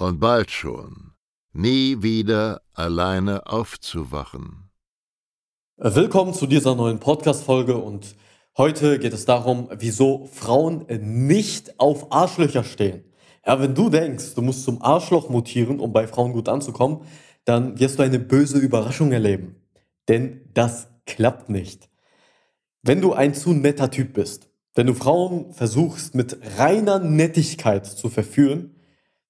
[0.00, 1.12] und bald schon
[1.52, 4.70] nie wieder alleine aufzuwachen.
[5.76, 8.14] Willkommen zu dieser neuen Podcast-Folge und
[8.56, 13.04] heute geht es darum, wieso Frauen nicht auf Arschlöcher stehen.
[13.46, 17.02] Ja, wenn du denkst, du musst zum Arschloch mutieren, um bei Frauen gut anzukommen,
[17.44, 19.60] dann wirst du eine böse Überraschung erleben
[20.10, 21.88] denn das klappt nicht.
[22.82, 28.08] Wenn du ein zu netter Typ bist, wenn du Frauen versuchst mit reiner Nettigkeit zu
[28.08, 28.74] verführen,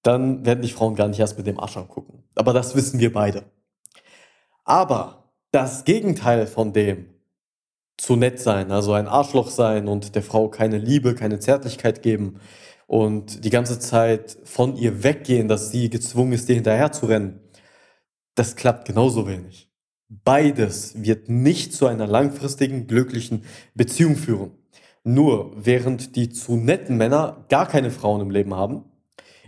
[0.03, 2.25] dann werden dich Frauen gar nicht erst mit dem Arsch angucken.
[2.35, 3.45] Aber das wissen wir beide.
[4.65, 7.11] Aber das Gegenteil von dem
[7.97, 12.41] zu nett sein, also ein Arschloch sein und der Frau keine Liebe, keine Zärtlichkeit geben
[12.87, 17.41] und die ganze Zeit von ihr weggehen, dass sie gezwungen ist, dir hinterher zu rennen,
[18.35, 19.71] das klappt genauso wenig.
[20.09, 24.53] Beides wird nicht zu einer langfristigen, glücklichen Beziehung führen.
[25.05, 28.90] Nur während die zu netten Männer gar keine Frauen im Leben haben,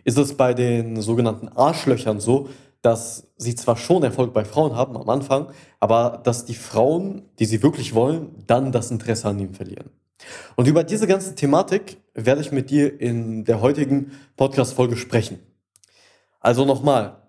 [0.04, 2.48] ist es bei den sogenannten Arschlöchern so,
[2.82, 7.46] dass sie zwar schon Erfolg bei Frauen haben am Anfang, aber dass die Frauen, die
[7.46, 9.90] sie wirklich wollen, dann das Interesse an ihm verlieren.
[10.56, 15.38] Und über diese ganze Thematik werde ich mit dir in der heutigen Podcast-Folge sprechen.
[16.40, 17.22] Also nochmal,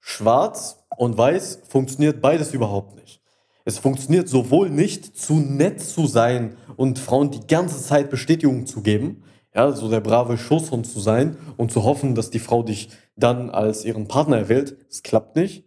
[0.00, 3.20] schwarz und weiß funktioniert beides überhaupt nicht.
[3.64, 8.80] Es funktioniert sowohl nicht, zu nett zu sein und Frauen die ganze Zeit Bestätigung zu
[8.80, 9.24] geben,
[9.56, 13.48] ja, so der brave Schusshund zu sein und zu hoffen, dass die Frau dich dann
[13.48, 14.76] als ihren Partner erwählt.
[14.90, 15.64] Es klappt nicht.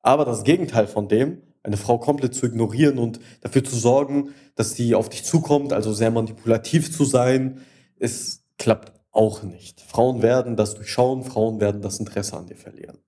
[0.00, 4.74] Aber das Gegenteil von dem, eine Frau komplett zu ignorieren und dafür zu sorgen, dass
[4.74, 7.60] sie auf dich zukommt, also sehr manipulativ zu sein,
[7.98, 9.80] es klappt auch nicht.
[9.80, 12.98] Frauen werden das durchschauen, Frauen werden das Interesse an dir verlieren.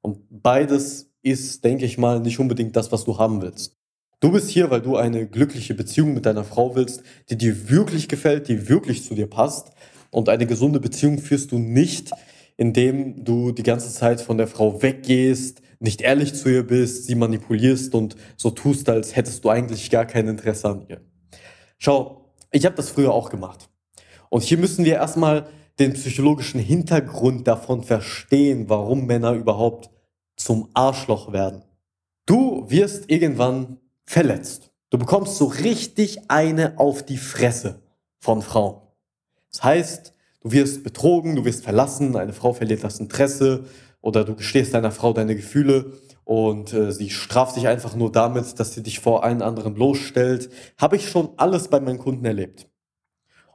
[0.00, 3.76] Und beides ist, denke ich mal, nicht unbedingt das, was du haben willst.
[4.24, 8.08] Du bist hier, weil du eine glückliche Beziehung mit deiner Frau willst, die dir wirklich
[8.08, 9.72] gefällt, die wirklich zu dir passt.
[10.10, 12.10] Und eine gesunde Beziehung führst du nicht,
[12.56, 17.16] indem du die ganze Zeit von der Frau weggehst, nicht ehrlich zu ihr bist, sie
[17.16, 21.02] manipulierst und so tust, als hättest du eigentlich gar kein Interesse an ihr.
[21.76, 23.68] Schau, ich habe das früher auch gemacht.
[24.30, 25.48] Und hier müssen wir erstmal
[25.78, 29.90] den psychologischen Hintergrund davon verstehen, warum Männer überhaupt
[30.34, 31.62] zum Arschloch werden.
[32.24, 34.72] Du wirst irgendwann verletzt.
[34.90, 37.82] Du bekommst so richtig eine auf die Fresse
[38.18, 38.80] von Frauen.
[39.50, 43.64] Das heißt, du wirst betrogen, du wirst verlassen, eine Frau verliert das Interesse
[44.00, 45.92] oder du gestehst deiner Frau deine Gefühle
[46.24, 50.50] und äh, sie straft dich einfach nur damit, dass sie dich vor allen anderen bloßstellt.
[50.78, 52.68] Habe ich schon alles bei meinen Kunden erlebt.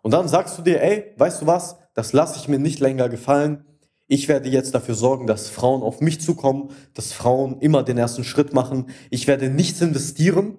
[0.02, 3.10] Und dann sagst du dir, ey, weißt du was, das lasse ich mir nicht länger
[3.10, 3.66] gefallen.
[4.12, 8.24] Ich werde jetzt dafür sorgen, dass Frauen auf mich zukommen, dass Frauen immer den ersten
[8.24, 8.88] Schritt machen.
[9.12, 10.58] Ich werde nichts investieren,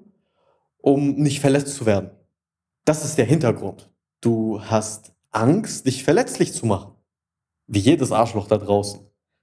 [0.79, 2.13] um nicht verletzt zu werden.
[2.85, 3.91] Das ist der Hintergrund.
[4.21, 6.93] Du hast Angst, dich verletzlich zu machen.
[7.67, 9.01] Wie jedes Arschloch da draußen.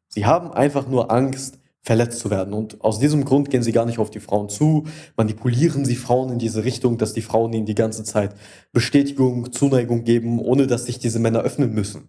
[0.07, 2.53] Sie haben einfach nur Angst, verletzt zu werden.
[2.53, 4.85] Und aus diesem Grund gehen sie gar nicht auf die Frauen zu,
[5.17, 8.35] manipulieren sie Frauen in diese Richtung, dass die Frauen ihnen die ganze Zeit
[8.71, 12.07] Bestätigung, Zuneigung geben, ohne dass sich diese Männer öffnen müssen.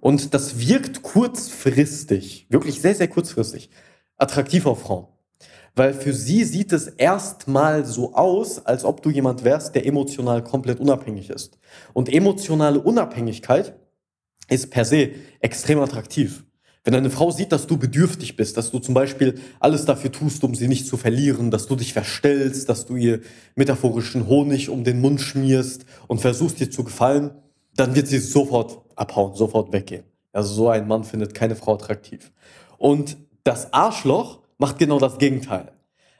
[0.00, 3.70] Und das wirkt kurzfristig, wirklich sehr, sehr kurzfristig,
[4.16, 5.06] attraktiv auf Frauen.
[5.74, 10.42] Weil für sie sieht es erstmal so aus, als ob du jemand wärst, der emotional
[10.42, 11.58] komplett unabhängig ist.
[11.92, 13.74] Und emotionale Unabhängigkeit
[14.48, 15.10] ist per se
[15.40, 16.44] extrem attraktiv.
[16.84, 20.42] Wenn eine Frau sieht, dass du bedürftig bist, dass du zum Beispiel alles dafür tust,
[20.42, 23.20] um sie nicht zu verlieren, dass du dich verstellst, dass du ihr
[23.56, 27.32] metaphorischen Honig um den Mund schmierst und versuchst ihr zu gefallen,
[27.76, 30.04] dann wird sie sofort abhauen, sofort weggehen.
[30.32, 32.32] Also so ein Mann findet keine Frau attraktiv.
[32.76, 35.72] Und das Arschloch macht genau das Gegenteil.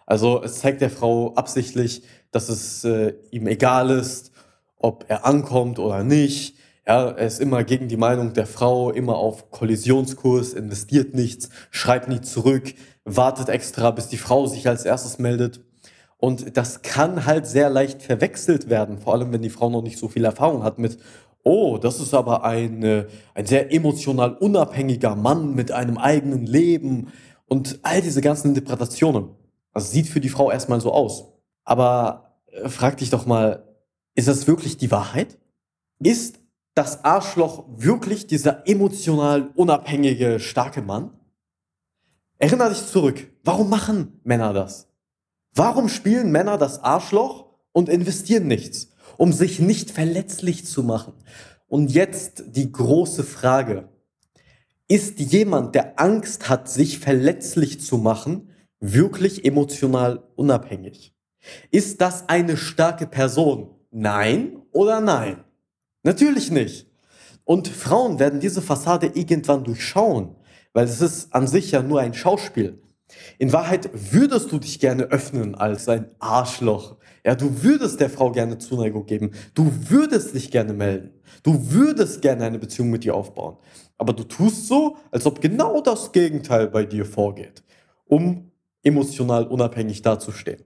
[0.06, 4.32] Also es zeigt der Frau absichtlich, dass es äh, ihm egal ist,
[4.78, 6.56] ob er ankommt oder nicht.
[6.86, 12.08] Ja, er ist immer gegen die Meinung der Frau, immer auf Kollisionskurs, investiert nichts, schreibt
[12.08, 15.60] nie zurück, wartet extra, bis die Frau sich als erstes meldet.
[16.16, 19.98] Und das kann halt sehr leicht verwechselt werden, vor allem wenn die Frau noch nicht
[19.98, 20.98] so viel Erfahrung hat mit,
[21.48, 27.08] oh, das ist aber ein, ein sehr emotional unabhängiger Mann mit einem eigenen Leben
[27.46, 29.30] und all diese ganzen Interpretationen.
[29.72, 31.32] Das sieht für die Frau erstmal so aus.
[31.64, 33.64] Aber äh, frag dich doch mal,
[34.14, 35.38] ist das wirklich die Wahrheit?
[36.00, 36.40] Ist
[36.74, 41.12] das Arschloch wirklich dieser emotional unabhängige, starke Mann?
[42.38, 43.32] Erinner dich zurück.
[43.42, 44.88] Warum machen Männer das?
[45.54, 48.87] Warum spielen Männer das Arschloch und investieren nichts?
[49.18, 51.12] Um sich nicht verletzlich zu machen.
[51.66, 53.88] Und jetzt die große Frage.
[54.86, 58.48] Ist jemand, der Angst hat, sich verletzlich zu machen,
[58.80, 61.14] wirklich emotional unabhängig?
[61.70, 63.74] Ist das eine starke Person?
[63.90, 65.44] Nein oder nein?
[66.04, 66.86] Natürlich nicht.
[67.44, 70.36] Und Frauen werden diese Fassade irgendwann durchschauen,
[70.72, 72.80] weil es ist an sich ja nur ein Schauspiel.
[73.38, 76.96] In Wahrheit würdest du dich gerne öffnen als ein Arschloch.
[77.24, 79.32] Ja, du würdest der Frau gerne Zuneigung geben.
[79.54, 81.10] Du würdest dich gerne melden.
[81.42, 83.56] Du würdest gerne eine Beziehung mit ihr aufbauen.
[83.96, 87.62] Aber du tust so, als ob genau das Gegenteil bei dir vorgeht,
[88.06, 88.50] um
[88.82, 90.64] emotional unabhängig dazustehen.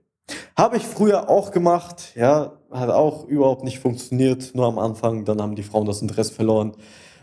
[0.55, 5.41] Habe ich früher auch gemacht, ja, hat auch überhaupt nicht funktioniert, nur am Anfang, dann
[5.41, 6.73] haben die Frauen das Interesse verloren.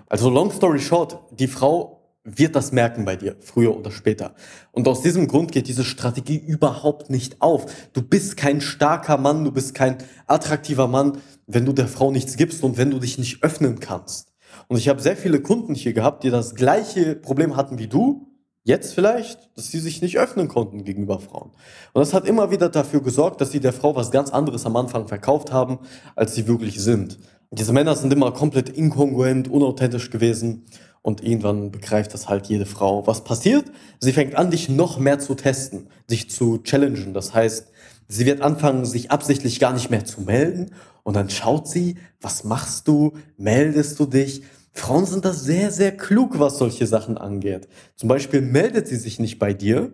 [0.08, 1.99] Also long story short, die Frau
[2.38, 4.34] wird das merken bei dir, früher oder später.
[4.72, 7.66] Und aus diesem Grund geht diese Strategie überhaupt nicht auf.
[7.92, 12.36] Du bist kein starker Mann, du bist kein attraktiver Mann, wenn du der Frau nichts
[12.36, 14.32] gibst und wenn du dich nicht öffnen kannst.
[14.68, 18.26] Und ich habe sehr viele Kunden hier gehabt, die das gleiche Problem hatten wie du,
[18.64, 21.50] jetzt vielleicht, dass sie sich nicht öffnen konnten gegenüber Frauen.
[21.92, 24.76] Und das hat immer wieder dafür gesorgt, dass sie der Frau was ganz anderes am
[24.76, 25.78] Anfang verkauft haben,
[26.14, 27.18] als sie wirklich sind.
[27.52, 30.66] Diese Männer sind immer komplett inkongruent, unauthentisch gewesen
[31.02, 33.06] und irgendwann begreift das halt jede Frau.
[33.06, 33.70] Was passiert?
[34.00, 37.14] Sie fängt an, dich noch mehr zu testen, sich zu challengen.
[37.14, 37.68] Das heißt,
[38.08, 42.44] sie wird anfangen, sich absichtlich gar nicht mehr zu melden und dann schaut sie, was
[42.44, 43.14] machst du?
[43.36, 44.42] Meldest du dich?
[44.72, 47.68] Frauen sind da sehr, sehr klug, was solche Sachen angeht.
[47.96, 49.92] Zum Beispiel meldet sie sich nicht bei dir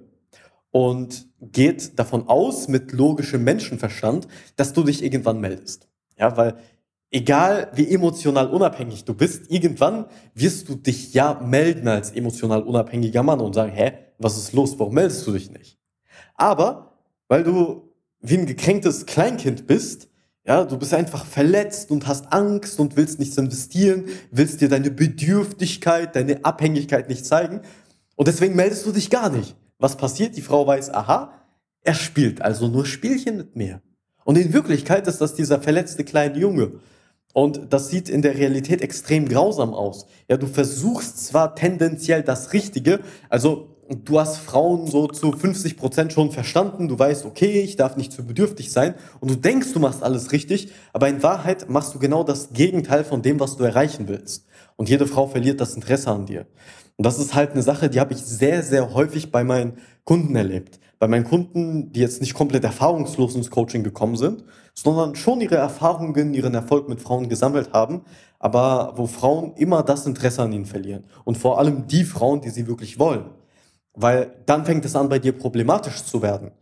[0.71, 5.89] und geht davon aus, mit logischem Menschenverstand, dass du dich irgendwann meldest.
[6.19, 6.57] Ja, weil
[7.11, 13.23] egal wie emotional unabhängig du bist, irgendwann wirst du dich ja melden als emotional unabhängiger
[13.23, 15.79] Mann und sagen, hä, was ist los, warum meldest du dich nicht?
[16.35, 16.99] Aber,
[17.29, 20.09] weil du wie ein gekränktes Kleinkind bist,
[20.47, 24.91] ja, du bist einfach verletzt und hast Angst und willst nichts investieren, willst dir deine
[24.91, 27.63] Bedürftigkeit, deine Abhängigkeit nicht zeigen.
[28.15, 29.57] Und deswegen meldest du dich gar nicht.
[29.79, 30.37] Was passiert?
[30.37, 31.33] Die Frau weiß, aha,
[31.83, 33.83] er spielt also nur Spielchen mit mir.
[34.25, 36.81] Und in Wirklichkeit ist das dieser verletzte kleine Junge.
[37.37, 40.07] Und das sieht in der Realität extrem grausam aus.
[40.27, 46.15] Ja, du versuchst zwar tendenziell das Richtige, also du hast Frauen so zu 50 Prozent
[46.15, 49.81] schon verstanden, du weißt, okay, ich darf nicht zu bedürftig sein und du denkst, du
[49.81, 53.65] machst alles richtig, aber in Wahrheit machst du genau das Gegenteil von dem, was du
[53.65, 54.47] erreichen willst.
[54.77, 56.47] Und jede Frau verliert das Interesse an dir.
[56.97, 60.35] Und das ist halt eine Sache, die habe ich sehr, sehr häufig bei meinen Kunden
[60.37, 60.81] erlebt.
[60.99, 64.45] Bei meinen Kunden, die jetzt nicht komplett erfahrungslos ins Coaching gekommen sind,
[64.75, 68.03] sondern schon ihre Erfahrungen, ihren Erfolg mit Frauen gesammelt haben,
[68.39, 71.05] aber wo Frauen immer das Interesse an ihnen verlieren.
[71.25, 73.27] Und vor allem die Frauen, die sie wirklich wollen.
[73.93, 76.53] Weil dann fängt es an, bei dir problematisch zu werden.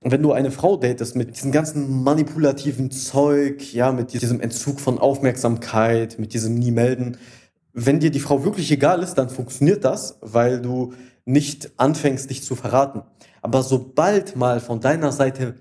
[0.00, 4.80] Und wenn du eine Frau datest mit diesem ganzen manipulativen Zeug, ja, mit diesem Entzug
[4.80, 7.18] von Aufmerksamkeit, mit diesem Nie melden,
[7.86, 10.94] wenn dir die Frau wirklich egal ist, dann funktioniert das, weil du
[11.24, 13.02] nicht anfängst, dich zu verraten.
[13.42, 15.54] Aber sobald mal von deiner Seite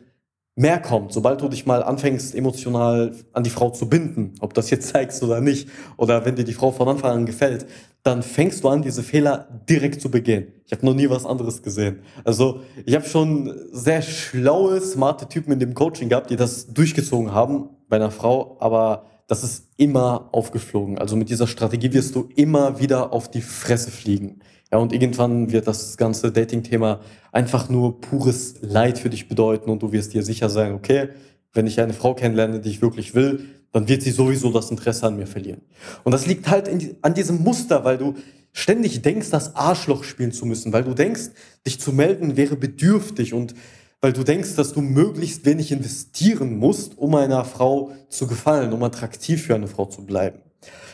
[0.56, 4.72] mehr kommt, sobald du dich mal anfängst, emotional an die Frau zu binden, ob das
[4.72, 7.68] jetzt zeigst oder nicht, oder wenn dir die Frau von Anfang an gefällt,
[8.02, 10.54] dann fängst du an, diese Fehler direkt zu begehen.
[10.66, 12.00] Ich habe noch nie was anderes gesehen.
[12.24, 17.32] Also ich habe schon sehr schlaue, smarte Typen in dem Coaching gehabt, die das durchgezogen
[17.32, 20.98] haben bei einer Frau, aber das ist immer aufgeflogen.
[20.98, 24.40] Also mit dieser Strategie wirst du immer wieder auf die Fresse fliegen.
[24.72, 29.82] Ja, und irgendwann wird das ganze Dating-Thema einfach nur pures Leid für dich bedeuten und
[29.84, 31.10] du wirst dir sicher sein, okay,
[31.54, 35.08] wenn ich eine Frau kennenlerne, die ich wirklich will, dann wird sie sowieso das Interesse
[35.08, 35.62] an mir verlieren.
[36.04, 38.16] Und das liegt halt die, an diesem Muster, weil du
[38.54, 41.30] ständig denkst, das Arschloch spielen zu müssen, weil du denkst,
[41.66, 43.54] dich zu melden wäre bedürftig und
[44.02, 48.84] weil du denkst, dass du möglichst wenig investieren musst, um einer Frau zu gefallen, um
[48.84, 50.40] attraktiv für eine Frau zu bleiben.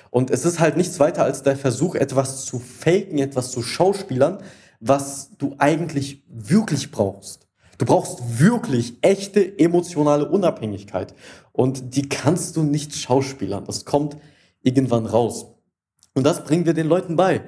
[0.09, 4.37] Und es ist halt nichts weiter als der Versuch, etwas zu faken, etwas zu schauspielern,
[4.79, 7.47] was du eigentlich wirklich brauchst.
[7.77, 11.13] Du brauchst wirklich echte emotionale Unabhängigkeit.
[11.51, 13.65] Und die kannst du nicht schauspielern.
[13.65, 14.17] Das kommt
[14.61, 15.47] irgendwann raus.
[16.13, 17.41] Und das bringen wir den Leuten bei.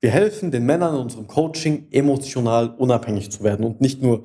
[0.00, 4.24] Wir helfen den Männern in unserem Coaching emotional unabhängig zu werden und nicht nur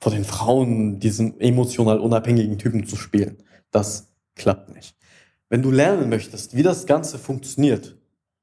[0.00, 3.42] vor den Frauen diesen emotional unabhängigen Typen zu spielen.
[3.70, 4.96] Das klappt nicht.
[5.48, 7.96] Wenn du lernen möchtest, wie das Ganze funktioniert,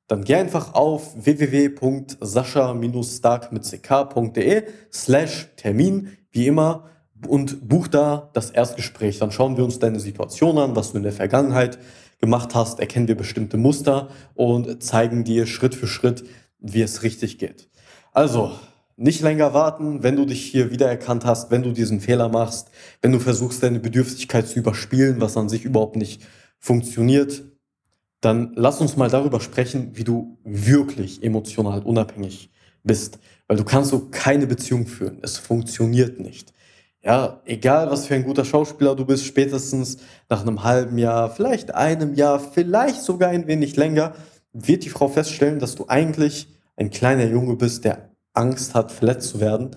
[0.07, 3.49] dann geh einfach auf www.sascha-stark
[4.93, 6.85] slash Termin, wie immer,
[7.27, 9.17] und buch da das Erstgespräch.
[9.19, 11.79] Dann schauen wir uns deine Situation an, was du in der Vergangenheit
[12.19, 16.25] gemacht hast, erkennen wir bestimmte Muster und zeigen dir Schritt für Schritt,
[16.59, 17.69] wie es richtig geht.
[18.11, 18.51] Also,
[18.97, 23.11] nicht länger warten, wenn du dich hier wiedererkannt hast, wenn du diesen Fehler machst, wenn
[23.11, 26.23] du versuchst, deine Bedürftigkeit zu überspielen, was an sich überhaupt nicht
[26.59, 27.43] funktioniert,
[28.21, 32.51] dann lass uns mal darüber sprechen, wie du wirklich emotional unabhängig
[32.83, 33.19] bist.
[33.47, 35.19] Weil du kannst so keine Beziehung führen.
[35.21, 36.53] Es funktioniert nicht.
[37.03, 39.99] Ja, egal was für ein guter Schauspieler du bist, spätestens
[40.29, 44.15] nach einem halben Jahr, vielleicht einem Jahr, vielleicht sogar ein wenig länger,
[44.51, 48.06] wird die Frau feststellen, dass du eigentlich ein kleiner Junge bist, der
[48.37, 49.71] Angst hat, verletzt zu werden.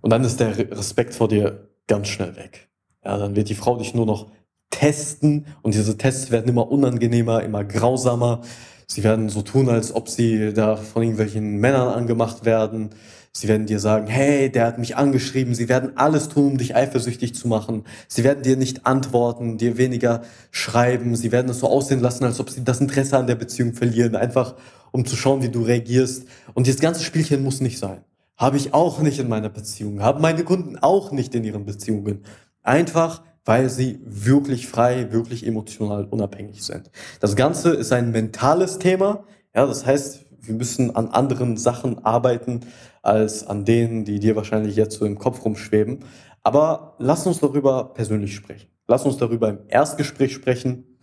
[0.00, 2.68] Und dann ist der Respekt vor dir ganz schnell weg.
[3.04, 4.30] Ja, dann wird die Frau dich nur noch
[4.70, 8.42] testen und diese Tests werden immer unangenehmer, immer grausamer.
[8.86, 12.90] Sie werden so tun, als ob sie da von irgendwelchen Männern angemacht werden.
[13.32, 15.54] Sie werden dir sagen, hey, der hat mich angeschrieben.
[15.54, 17.84] Sie werden alles tun, um dich eifersüchtig zu machen.
[18.08, 21.16] Sie werden dir nicht antworten, dir weniger schreiben.
[21.16, 24.16] Sie werden es so aussehen lassen, als ob sie das Interesse an der Beziehung verlieren,
[24.16, 24.54] einfach
[24.92, 26.26] um zu schauen, wie du reagierst.
[26.54, 28.04] Und dieses ganze Spielchen muss nicht sein.
[28.38, 30.00] Habe ich auch nicht in meiner Beziehung.
[30.00, 32.22] Haben meine Kunden auch nicht in ihren Beziehungen.
[32.62, 36.90] Einfach, weil sie wirklich frei, wirklich emotional unabhängig sind.
[37.20, 39.24] Das Ganze ist ein mentales Thema.
[39.54, 42.60] Ja, das heißt, wir müssen an anderen Sachen arbeiten
[43.02, 46.00] als an denen, die dir wahrscheinlich jetzt so im Kopf rumschweben.
[46.42, 48.68] Aber lass uns darüber persönlich sprechen.
[48.88, 50.98] Lass uns darüber im Erstgespräch sprechen.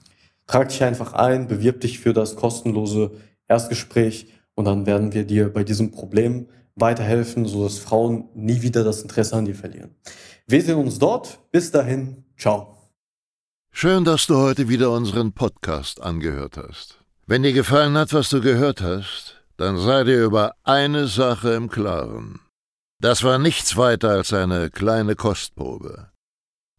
[0.46, 3.12] Trag dich einfach ein, bewirb dich für das kostenlose
[3.48, 9.02] Erstgespräch und dann werden wir dir bei diesem Problem weiterhelfen, sodass Frauen nie wieder das
[9.02, 9.96] Interesse an dir verlieren.
[10.46, 11.40] Wir sehen uns dort.
[11.52, 12.92] Bis dahin, ciao.
[13.72, 17.00] Schön, dass du heute wieder unseren Podcast angehört hast.
[17.26, 21.70] Wenn dir gefallen hat, was du gehört hast, dann sei dir über eine Sache im
[21.70, 22.40] Klaren.
[23.00, 26.12] Das war nichts weiter als eine kleine Kostprobe.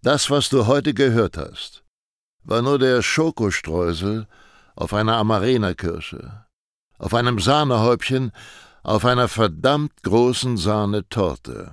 [0.03, 1.85] Das, was du heute gehört hast,
[2.43, 4.27] war nur der Schokostreusel
[4.77, 6.47] auf einer Amarena-Kirsche,
[6.99, 8.33] auf einem Sahnehäubchen,
[8.83, 11.73] auf einer verdammt großen Sahnetorte.